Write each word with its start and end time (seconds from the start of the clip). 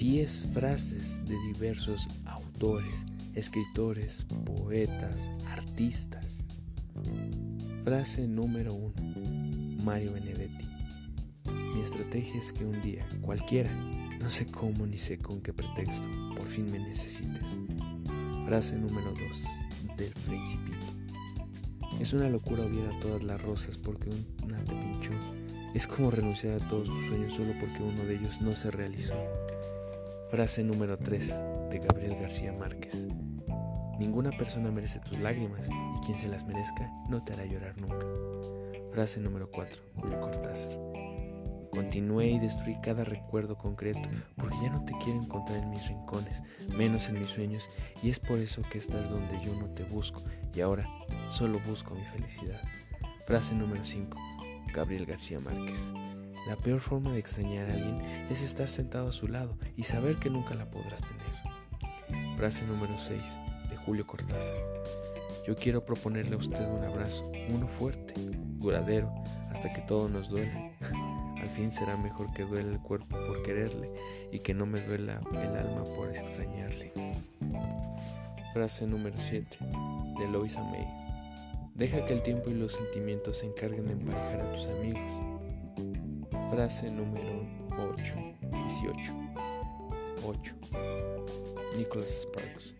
10 0.00 0.48
frases 0.54 1.22
de 1.26 1.36
diversos 1.48 2.08
autores, 2.24 3.04
escritores, 3.34 4.26
poetas, 4.46 5.30
artistas. 5.46 6.42
Frase 7.84 8.26
número 8.26 8.72
1. 8.72 8.94
Mario 9.84 10.14
Benedetti. 10.14 10.64
Mi 11.74 11.82
estrategia 11.82 12.40
es 12.40 12.50
que 12.50 12.64
un 12.64 12.80
día, 12.80 13.06
cualquiera, 13.20 13.70
no 14.20 14.30
sé 14.30 14.46
cómo 14.46 14.86
ni 14.86 14.96
sé 14.96 15.18
con 15.18 15.42
qué 15.42 15.52
pretexto, 15.52 16.08
por 16.34 16.46
fin 16.46 16.72
me 16.72 16.78
necesites. 16.78 17.58
Frase 18.46 18.76
número 18.78 19.12
2. 19.12 19.98
Del 19.98 20.14
Principito. 20.26 20.86
Es 22.00 22.14
una 22.14 22.30
locura 22.30 22.64
odiar 22.64 22.86
a 22.86 23.00
todas 23.00 23.22
las 23.22 23.42
rosas 23.42 23.76
porque 23.76 24.08
una 24.44 24.64
te 24.64 24.74
pinchó. 24.76 25.12
Es 25.74 25.86
como 25.86 26.10
renunciar 26.10 26.54
a 26.54 26.68
todos 26.68 26.86
tus 26.86 27.06
sueños 27.06 27.34
solo 27.34 27.52
porque 27.60 27.82
uno 27.82 28.02
de 28.06 28.14
ellos 28.14 28.40
no 28.40 28.52
se 28.52 28.70
realizó. 28.70 29.14
Frase 30.30 30.62
número 30.62 30.96
3 30.96 31.34
de 31.70 31.78
Gabriel 31.80 32.14
García 32.20 32.52
Márquez. 32.52 33.08
Ninguna 33.98 34.30
persona 34.30 34.70
merece 34.70 35.00
tus 35.00 35.18
lágrimas 35.18 35.68
y 35.68 36.06
quien 36.06 36.16
se 36.16 36.28
las 36.28 36.46
merezca 36.46 36.88
no 37.08 37.24
te 37.24 37.32
hará 37.32 37.46
llorar 37.46 37.76
nunca. 37.76 38.06
Frase 38.92 39.18
número 39.18 39.50
4, 39.50 39.82
Julio 39.96 40.20
Cortázar. 40.20 40.70
Continué 41.72 42.28
y 42.28 42.38
destruí 42.38 42.76
cada 42.80 43.02
recuerdo 43.02 43.58
concreto 43.58 44.08
porque 44.36 44.54
ya 44.62 44.70
no 44.70 44.84
te 44.84 44.92
quiero 45.02 45.20
encontrar 45.20 45.64
en 45.64 45.70
mis 45.70 45.88
rincones, 45.88 46.44
menos 46.76 47.08
en 47.08 47.18
mis 47.18 47.30
sueños, 47.30 47.68
y 48.00 48.10
es 48.10 48.20
por 48.20 48.38
eso 48.38 48.62
que 48.70 48.78
estás 48.78 49.10
donde 49.10 49.44
yo 49.44 49.52
no 49.56 49.68
te 49.70 49.82
busco 49.82 50.22
y 50.54 50.60
ahora 50.60 50.88
solo 51.28 51.58
busco 51.66 51.96
mi 51.96 52.04
felicidad. 52.04 52.60
Frase 53.26 53.52
número 53.56 53.82
5, 53.82 54.16
Gabriel 54.72 55.06
García 55.06 55.40
Márquez. 55.40 55.92
La 56.46 56.56
peor 56.56 56.80
forma 56.80 57.12
de 57.12 57.18
extrañar 57.18 57.68
a 57.68 57.74
alguien 57.74 58.00
es 58.30 58.42
estar 58.42 58.68
sentado 58.68 59.08
a 59.08 59.12
su 59.12 59.28
lado 59.28 59.56
y 59.76 59.82
saber 59.82 60.16
que 60.16 60.30
nunca 60.30 60.54
la 60.54 60.70
podrás 60.70 61.02
tener. 61.02 62.36
Frase 62.36 62.64
número 62.64 62.98
6 62.98 63.20
de 63.68 63.76
Julio 63.76 64.06
Cortázar. 64.06 64.56
Yo 65.46 65.54
quiero 65.54 65.84
proponerle 65.84 66.34
a 66.34 66.38
usted 66.38 66.66
un 66.66 66.82
abrazo, 66.82 67.30
uno 67.50 67.68
fuerte, 67.68 68.14
duradero, 68.58 69.12
hasta 69.50 69.72
que 69.72 69.82
todo 69.82 70.08
nos 70.08 70.28
duele. 70.30 70.72
Al 70.80 71.48
fin 71.48 71.70
será 71.70 71.96
mejor 71.96 72.32
que 72.32 72.44
duele 72.44 72.70
el 72.70 72.80
cuerpo 72.80 73.16
por 73.26 73.42
quererle 73.42 73.90
y 74.32 74.40
que 74.40 74.54
no 74.54 74.66
me 74.66 74.80
duela 74.80 75.20
el 75.32 75.56
alma 75.56 75.84
por 75.84 76.14
extrañarle. 76.14 76.92
Frase 78.52 78.86
número 78.86 79.16
7 79.18 79.58
de 80.18 80.28
Loisa 80.28 80.62
May. 80.62 80.86
Deja 81.74 82.04
que 82.06 82.14
el 82.14 82.22
tiempo 82.22 82.50
y 82.50 82.54
los 82.54 82.72
sentimientos 82.72 83.38
se 83.38 83.46
encarguen 83.46 83.86
de 83.86 83.92
emparejar 83.92 84.40
a 84.40 84.52
tus 84.52 84.66
amigos 84.66 85.29
Frase 86.50 86.90
número 86.90 87.46
8, 87.78 88.14
18. 88.50 89.12
8. 90.24 90.54
Nicholas 91.78 92.08
Sparks. 92.22 92.74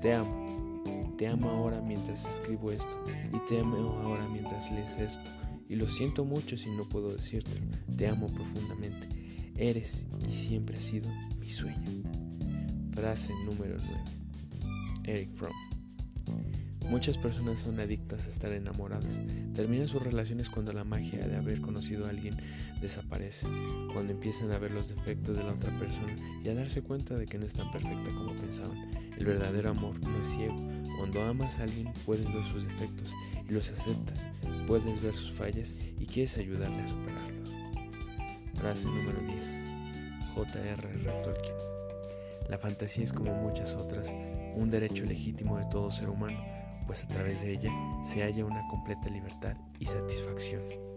Te 0.00 0.14
amo. 0.14 0.84
Te 1.16 1.26
amo 1.26 1.50
ahora 1.50 1.80
mientras 1.80 2.24
escribo 2.24 2.70
esto. 2.70 3.04
Y 3.34 3.38
te 3.48 3.58
amo 3.58 3.76
ahora 4.04 4.24
mientras 4.28 4.70
lees 4.70 4.96
esto. 4.96 5.30
Y 5.68 5.74
lo 5.74 5.88
siento 5.88 6.24
mucho 6.24 6.56
si 6.56 6.70
no 6.70 6.88
puedo 6.88 7.10
decírtelo. 7.10 7.66
Te 7.96 8.06
amo 8.06 8.28
profundamente. 8.28 9.08
Eres 9.56 10.06
y 10.28 10.32
siempre 10.32 10.76
has 10.76 10.84
sido 10.84 11.10
mi 11.40 11.50
sueño. 11.50 12.04
Frase 12.94 13.32
número 13.44 13.76
9. 13.76 14.04
Eric 15.04 15.34
Fromm. 15.34 15.77
Muchas 16.88 17.18
personas 17.18 17.60
son 17.60 17.78
adictas 17.80 18.24
a 18.24 18.28
estar 18.28 18.50
enamoradas. 18.50 19.20
Terminan 19.54 19.88
sus 19.88 20.02
relaciones 20.02 20.48
cuando 20.48 20.72
la 20.72 20.84
magia 20.84 21.28
de 21.28 21.36
haber 21.36 21.60
conocido 21.60 22.06
a 22.06 22.08
alguien 22.08 22.34
desaparece, 22.80 23.46
cuando 23.92 24.14
empiezan 24.14 24.52
a 24.52 24.58
ver 24.58 24.70
los 24.70 24.88
defectos 24.88 25.36
de 25.36 25.44
la 25.44 25.52
otra 25.52 25.70
persona 25.78 26.16
y 26.42 26.48
a 26.48 26.54
darse 26.54 26.80
cuenta 26.80 27.14
de 27.14 27.26
que 27.26 27.38
no 27.38 27.44
es 27.44 27.52
tan 27.52 27.70
perfecta 27.70 28.10
como 28.10 28.34
pensaban. 28.36 28.90
El 29.18 29.26
verdadero 29.26 29.70
amor 29.70 30.00
no 30.00 30.22
es 30.22 30.28
ciego. 30.28 30.56
Cuando 30.96 31.22
amas 31.24 31.58
a 31.58 31.64
alguien 31.64 31.92
puedes 32.06 32.24
ver 32.24 32.44
sus 32.50 32.64
defectos 32.64 33.12
y 33.46 33.52
los 33.52 33.68
aceptas, 33.70 34.26
puedes 34.66 35.02
ver 35.02 35.14
sus 35.14 35.32
fallas 35.32 35.74
y 36.00 36.06
quieres 36.06 36.38
ayudarle 36.38 36.84
a 36.84 36.88
superarlos. 36.88 37.50
Frase 38.54 38.86
número 38.86 39.20
10. 39.20 39.60
J.R.R. 40.34 41.22
Tolkien. 41.22 41.56
La 42.48 42.56
fantasía 42.56 43.04
es 43.04 43.12
como 43.12 43.34
muchas 43.34 43.74
otras, 43.74 44.14
un 44.56 44.70
derecho 44.70 45.04
legítimo 45.04 45.58
de 45.58 45.66
todo 45.66 45.90
ser 45.90 46.08
humano 46.08 46.58
pues 46.88 47.04
a 47.04 47.06
través 47.08 47.42
de 47.42 47.52
ella 47.52 47.70
se 48.02 48.22
halla 48.22 48.46
una 48.46 48.66
completa 48.66 49.10
libertad 49.10 49.54
y 49.78 49.84
satisfacción. 49.84 50.87